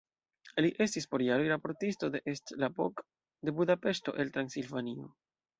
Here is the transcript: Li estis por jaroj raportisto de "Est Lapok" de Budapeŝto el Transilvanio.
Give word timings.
Li 0.65 0.71
estis 0.85 1.05
por 1.11 1.23
jaroj 1.25 1.51
raportisto 1.51 2.09
de 2.17 2.21
"Est 2.35 2.55
Lapok" 2.65 3.05
de 3.49 3.55
Budapeŝto 3.61 4.19
el 4.25 4.37
Transilvanio. 4.39 5.11